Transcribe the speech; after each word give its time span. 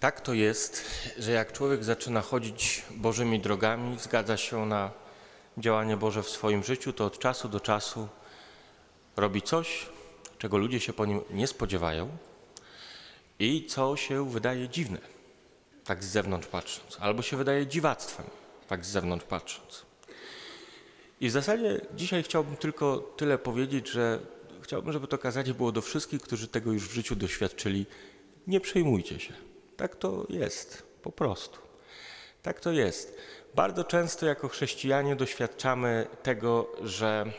Tak 0.00 0.20
to 0.20 0.34
jest, 0.34 0.84
że 1.18 1.32
jak 1.32 1.52
człowiek 1.52 1.84
zaczyna 1.84 2.20
chodzić 2.20 2.82
Bożymi 2.90 3.40
drogami, 3.40 3.98
zgadza 3.98 4.36
się 4.36 4.66
na 4.66 4.90
działanie 5.58 5.96
Boże 5.96 6.22
w 6.22 6.28
swoim 6.30 6.64
życiu, 6.64 6.92
to 6.92 7.04
od 7.04 7.18
czasu 7.18 7.48
do 7.48 7.60
czasu 7.60 8.08
robi 9.16 9.42
coś, 9.42 9.86
czego 10.38 10.58
ludzie 10.58 10.80
się 10.80 10.92
po 10.92 11.06
nim 11.06 11.20
nie 11.30 11.46
spodziewają 11.46 12.08
i 13.38 13.66
co 13.66 13.96
się 13.96 14.30
wydaje 14.30 14.68
dziwne, 14.68 14.98
tak 15.84 16.04
z 16.04 16.08
zewnątrz 16.08 16.46
patrząc, 16.46 16.96
albo 17.00 17.22
się 17.22 17.36
wydaje 17.36 17.66
dziwactwem, 17.66 18.26
tak 18.68 18.86
z 18.86 18.88
zewnątrz 18.88 19.24
patrząc. 19.24 19.82
I 21.20 21.28
w 21.28 21.32
zasadzie 21.32 21.80
dzisiaj 21.94 22.22
chciałbym 22.22 22.56
tylko 22.56 22.98
tyle 23.16 23.38
powiedzieć, 23.38 23.88
że 23.88 24.18
chciałbym, 24.62 24.92
żeby 24.92 25.06
to 25.06 25.18
kazanie 25.18 25.54
było 25.54 25.72
do 25.72 25.82
wszystkich, 25.82 26.22
którzy 26.22 26.48
tego 26.48 26.72
już 26.72 26.88
w 26.88 26.92
życiu 26.92 27.16
doświadczyli. 27.16 27.86
Nie 28.46 28.60
przejmujcie 28.60 29.20
się. 29.20 29.47
Tak 29.78 29.96
to 29.96 30.26
jest, 30.28 30.82
po 31.02 31.12
prostu. 31.12 31.58
Tak 32.42 32.60
to 32.60 32.72
jest. 32.72 33.18
Bardzo 33.54 33.84
często 33.84 34.26
jako 34.26 34.48
chrześcijanie 34.48 35.16
doświadczamy 35.16 36.06
tego, 36.22 36.72
że 36.82 37.32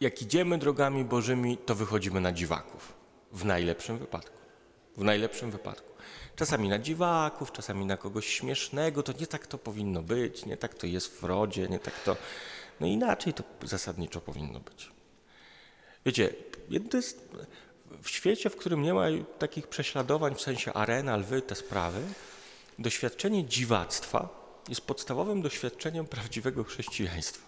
jak 0.00 0.22
idziemy 0.22 0.58
drogami 0.58 1.04
Bożymi, 1.04 1.56
to 1.56 1.74
wychodzimy 1.74 2.20
na 2.20 2.32
dziwaków. 2.32 2.92
W 3.32 3.44
najlepszym 3.44 3.98
wypadku. 3.98 4.36
W 4.96 5.04
najlepszym 5.04 5.50
wypadku. 5.50 5.92
Czasami 6.36 6.68
na 6.68 6.78
dziwaków, 6.78 7.52
czasami 7.52 7.86
na 7.86 7.96
kogoś 7.96 8.26
śmiesznego. 8.26 9.02
To 9.02 9.12
nie 9.20 9.26
tak 9.26 9.46
to 9.46 9.58
powinno 9.58 10.02
być, 10.02 10.46
nie 10.46 10.56
tak 10.56 10.74
to 10.74 10.86
jest 10.86 11.20
w 11.20 11.24
rodzie, 11.24 11.68
nie 11.68 11.78
tak 11.78 11.94
to. 12.04 12.16
No 12.80 12.86
inaczej 12.86 13.34
to 13.34 13.42
zasadniczo 13.64 14.20
powinno 14.20 14.60
być. 14.60 14.90
Wiecie, 16.06 16.34
to 16.90 16.96
jest 16.96 17.28
w 18.02 18.10
świecie, 18.10 18.50
w 18.50 18.56
którym 18.56 18.82
nie 18.82 18.94
ma 18.94 19.06
takich 19.38 19.66
prześladowań 19.68 20.34
w 20.34 20.40
sensie 20.40 20.72
arena, 20.72 21.16
lwy, 21.16 21.42
te 21.42 21.54
sprawy, 21.54 22.02
doświadczenie 22.78 23.44
dziwactwa 23.44 24.28
jest 24.68 24.80
podstawowym 24.80 25.42
doświadczeniem 25.42 26.06
prawdziwego 26.06 26.64
chrześcijaństwa. 26.64 27.46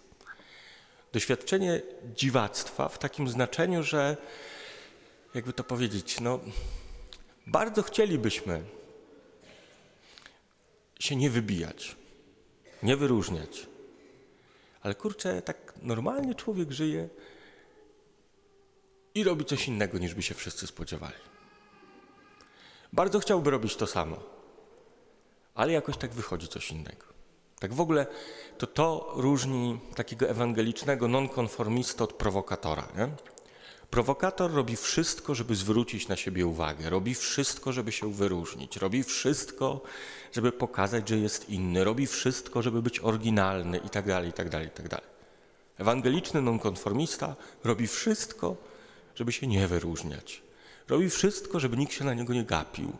Doświadczenie 1.13 1.83
dziwactwa 2.17 2.89
w 2.89 2.99
takim 2.99 3.29
znaczeniu, 3.29 3.83
że 3.83 4.17
jakby 5.35 5.53
to 5.53 5.65
powiedzieć, 5.65 6.21
no 6.21 6.41
bardzo 7.47 7.83
chcielibyśmy 7.83 8.65
się 11.01 11.17
nie 11.17 11.31
wybijać, 11.31 11.97
nie 12.83 12.97
wyróżniać. 12.97 13.67
Ale 14.83 14.95
kurczę, 14.95 15.43
tak 15.43 15.75
normalnie 15.83 16.35
człowiek 16.35 16.73
żyje 16.73 17.09
i 19.15 19.25
robi 19.25 19.45
coś 19.45 19.69
innego, 19.69 19.99
niż 19.99 20.15
by 20.15 20.23
się 20.23 20.35
wszyscy 20.35 20.67
spodziewali. 20.67 21.15
Bardzo 22.93 23.21
chciałby 23.21 23.51
robić 23.51 23.77
to 23.77 23.87
samo, 23.87 24.17
ale 25.55 25.73
jakoś 25.73 25.97
tak 25.97 26.11
wychodzi 26.11 26.49
coś 26.49 26.71
innego. 26.71 27.07
Tak 27.59 27.75
w 27.75 27.81
ogóle 27.81 28.07
to 28.59 28.67
to 28.67 29.13
różni 29.17 29.81
takiego 29.95 30.29
ewangelicznego 30.29 31.09
nonkonformista 31.09 32.05
od 32.05 32.13
prowokatora. 32.13 32.89
Nie? 32.97 33.09
Prowokator 33.91 34.53
robi 34.53 34.77
wszystko, 34.77 35.35
żeby 35.35 35.55
zwrócić 35.55 36.09
na 36.09 36.17
siebie 36.17 36.47
uwagę, 36.47 36.91
robi 36.91 37.15
wszystko, 37.15 37.73
żeby 37.73 37.93
się 37.93 38.13
wyróżnić, 38.13 38.77
robi 38.77 39.03
wszystko, 39.03 39.81
żeby 40.33 40.53
pokazać, 40.53 41.09
że 41.09 41.17
jest 41.17 41.49
inny, 41.49 41.85
robi 41.85 42.07
wszystko, 42.07 42.63
żeby 42.63 42.83
być 42.83 43.01
oryginalny 43.01 43.79
itd., 43.79 44.23
itd., 44.27 44.65
itd. 44.65 45.01
Ewangeliczny 45.79 46.43
nonkonformista 46.43 47.37
robi 47.65 47.87
wszystko, 47.87 48.57
żeby 49.15 49.33
się 49.33 49.47
nie 49.47 49.69
wyróżniać. 49.69 50.43
Robi 50.89 51.11
wszystko, 51.11 51.61
żeby 51.61 51.77
nikt 51.77 51.93
się 51.93 52.05
na 52.05 52.15
niego 52.15 52.35
nie 52.35 52.45
gapił. 52.45 52.93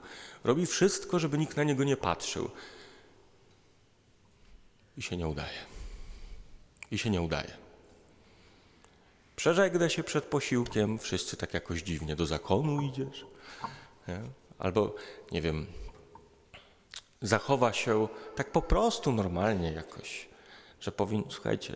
Robi 0.45 0.67
wszystko, 0.67 1.19
żeby 1.19 1.39
nikt 1.39 1.57
na 1.57 1.65
niego 1.65 1.85
nie 1.85 1.97
patrzył. 1.97 2.51
I 4.97 5.03
się 5.03 5.17
nie 5.17 5.29
udaje. 5.29 5.59
I 6.91 6.99
się 6.99 7.11
nie 7.11 7.23
udaje. 7.23 7.57
Przeżegnę 9.37 9.91
się 9.91 10.05
przed 10.05 10.25
posiłkiem, 10.25 10.99
wszyscy 10.99 11.37
tak 11.37 11.55
jakoś 11.55 11.83
dziwnie, 11.83 12.17
do 12.17 12.27
zakonu 12.27 12.83
idziesz. 12.83 13.27
Nie? 14.09 14.21
Albo, 14.59 14.95
nie 15.33 15.43
wiem, 15.43 15.67
zachowa 17.23 17.73
się 17.73 18.09
tak 18.35 18.53
po 18.53 18.63
prostu 18.63 19.13
normalnie 19.13 19.73
jakoś, 19.73 20.29
że 20.81 20.93
powinien, 20.93 21.25
słuchajcie, 21.31 21.75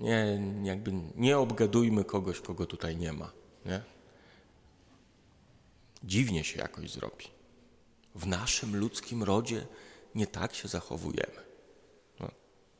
nie, 0.00 0.42
jakby 0.62 0.92
nie 1.14 1.38
obgadujmy 1.38 2.04
kogoś, 2.04 2.40
kogo 2.40 2.66
tutaj 2.66 2.96
nie 2.96 3.12
ma. 3.12 3.32
Nie? 3.66 3.82
Dziwnie 6.04 6.44
się 6.44 6.58
jakoś 6.60 6.90
zrobi. 6.90 7.24
W 8.14 8.26
naszym 8.26 8.76
ludzkim 8.76 9.22
rodzie 9.22 9.66
nie 10.14 10.26
tak 10.26 10.54
się 10.54 10.68
zachowujemy. 10.68 11.44
No, 12.20 12.30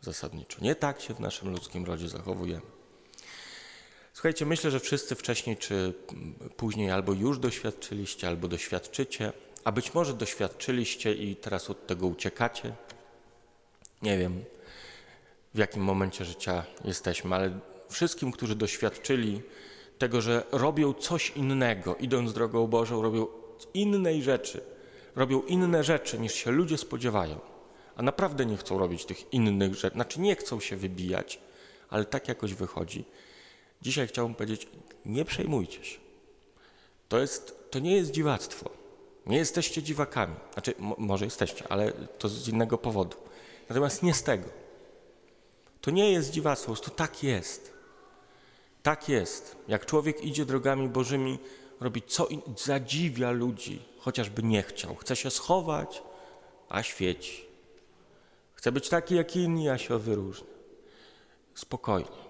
zasadniczo. 0.01 0.59
Nie 0.63 0.75
tak 0.75 1.01
się 1.01 1.15
w 1.15 1.21
naszym 1.21 1.51
ludzkim 1.51 1.85
rodzie 1.85 2.09
zachowujemy. 2.09 2.75
Słuchajcie, 4.13 4.47
myślę, 4.47 4.71
że 4.71 4.81
wszyscy 4.81 5.15
wcześniej 5.15 5.57
czy 5.57 5.95
później 6.57 6.91
albo 6.91 7.13
już 7.13 7.39
doświadczyliście, 7.39 8.29
albo 8.29 8.49
doświadczycie, 8.49 9.33
a 9.65 9.73
być 9.73 9.95
może 9.95 10.15
doświadczyliście 10.15 11.15
i 11.15 11.37
teraz 11.37 11.71
od 11.71 11.87
tego 11.87 12.07
uciekacie. 12.07 12.75
Nie 14.03 14.19
wiem, 14.19 14.45
w 15.55 15.59
jakim 15.59 15.83
momencie 15.83 16.25
życia 16.25 16.65
jesteśmy, 16.85 17.35
ale 17.35 17.59
wszystkim, 17.89 18.33
którzy 18.33 18.55
doświadczyli 18.55 19.43
tego, 19.99 20.21
że 20.21 20.43
robią 20.53 20.93
coś 20.93 21.31
innego, 21.31 21.97
idąc 21.97 22.33
drogą 22.33 22.67
Bożą, 22.67 23.03
robią 23.03 23.27
innej 23.75 24.23
rzeczy, 24.23 24.61
robią 25.17 25.43
inne 25.43 25.85
rzeczy 25.85 26.19
niż 26.19 26.35
się 26.35 26.51
ludzie 26.51 26.79
spodziewają, 26.79 27.39
a 27.97 28.03
naprawdę 28.03 28.47
nie 28.47 28.57
chcą 28.57 28.79
robić 28.79 29.05
tych 29.05 29.33
innych 29.33 29.75
rzeczy, 29.75 29.95
znaczy 29.95 30.21
nie 30.21 30.37
chcą 30.37 30.61
się 30.61 30.77
wybijać, 30.77 31.39
ale 31.91 32.05
tak 32.05 32.29
jakoś 32.29 32.55
wychodzi. 32.55 33.05
Dzisiaj 33.83 34.09
chciałbym 34.09 34.35
powiedzieć, 34.35 34.69
nie 35.07 35.25
przejmujcie 35.25 35.85
się. 35.85 35.99
To, 37.09 37.19
jest, 37.19 37.71
to 37.71 37.79
nie 37.79 37.97
jest 37.97 38.11
dziwactwo. 38.11 38.71
Nie 39.27 39.37
jesteście 39.37 39.83
dziwakami. 39.83 40.35
Znaczy, 40.53 40.75
może 40.99 41.25
jesteście, 41.25 41.65
ale 41.69 41.93
to 41.93 42.29
z 42.29 42.49
innego 42.49 42.79
powodu. 42.79 43.17
Natomiast 43.69 44.03
nie 44.03 44.15
z 44.15 44.23
tego. 44.23 44.64
To 45.85 45.91
nie 45.91 46.13
jest 46.13 46.31
dziwactwo, 46.31 46.67
prostu 46.67 46.91
tak 46.91 47.23
jest. 47.23 47.75
Tak 48.83 49.09
jest. 49.09 49.57
Jak 49.69 49.87
człowiek 49.87 50.25
idzie 50.25 50.45
drogami 50.45 50.89
Bożymi, 50.89 51.39
robi 51.81 52.03
co 52.03 52.29
zadziwia 52.57 53.31
ludzi, 53.31 53.83
chociażby 53.99 54.43
nie 54.43 54.63
chciał. 54.63 54.95
Chce 54.95 55.17
się 55.17 55.31
schować, 55.31 56.03
a 56.69 56.83
świeci. 56.83 57.45
Chce 58.55 58.73
być 58.73 58.89
taki 58.89 59.15
jak 59.15 59.37
inni, 59.37 59.69
a 59.69 59.79
się 59.79 59.99
wyróżnia. 59.99 60.47
Spokojnie. 61.55 62.25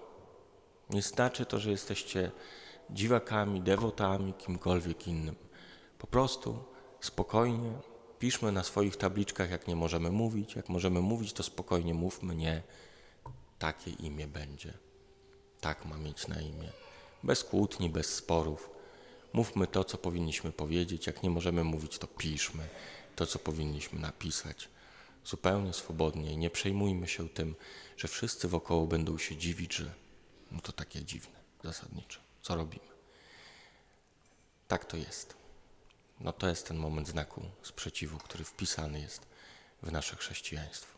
Nie 0.89 1.01
znaczy 1.01 1.45
to, 1.45 1.59
że 1.59 1.71
jesteście 1.71 2.31
dziwakami, 2.89 3.61
dewotami, 3.61 4.33
kimkolwiek 4.33 5.07
innym. 5.07 5.35
Po 5.99 6.07
prostu 6.07 6.57
spokojnie 6.99 7.71
piszmy 8.19 8.51
na 8.51 8.63
swoich 8.63 8.97
tabliczkach, 8.97 9.51
jak 9.51 9.67
nie 9.67 9.75
możemy 9.75 10.11
mówić. 10.11 10.55
Jak 10.55 10.69
możemy 10.69 11.01
mówić, 11.01 11.33
to 11.33 11.43
spokojnie 11.43 11.93
mówmy 11.93 12.35
nie 12.35 12.63
takie 13.59 13.91
imię 13.91 14.27
będzie. 14.27 14.73
Tak 15.61 15.85
ma 15.85 15.97
mieć 15.97 16.27
na 16.27 16.41
imię. 16.41 16.71
Bez 17.23 17.43
kłótni, 17.43 17.89
bez 17.89 18.15
sporów. 18.15 18.69
Mówmy 19.33 19.67
to, 19.67 19.83
co 19.83 19.97
powinniśmy 19.97 20.51
powiedzieć. 20.51 21.07
Jak 21.07 21.23
nie 21.23 21.29
możemy 21.29 21.63
mówić, 21.63 21.97
to 21.97 22.07
piszmy 22.07 22.67
to, 23.15 23.25
co 23.25 23.39
powinniśmy 23.39 23.99
napisać. 23.99 24.69
Zupełnie 25.25 25.73
swobodnie 25.73 26.31
i 26.31 26.37
nie 26.37 26.49
przejmujmy 26.49 27.07
się 27.07 27.29
tym, 27.29 27.55
że 27.97 28.07
wszyscy 28.07 28.47
wokoło 28.47 28.87
będą 28.87 29.17
się 29.17 29.37
dziwić, 29.37 29.73
że 29.75 29.93
no 30.51 30.61
to 30.61 30.71
takie 30.71 31.03
dziwne, 31.03 31.39
zasadniczo. 31.63 32.19
Co 32.41 32.55
robimy? 32.55 32.85
Tak 34.67 34.85
to 34.85 34.97
jest. 34.97 35.35
No 36.19 36.31
to 36.31 36.47
jest 36.47 36.67
ten 36.67 36.77
moment 36.77 37.07
znaku 37.07 37.41
sprzeciwu, 37.63 38.17
który 38.17 38.43
wpisany 38.43 38.99
jest 38.99 39.27
w 39.83 39.91
nasze 39.91 40.15
chrześcijaństwo. 40.15 40.97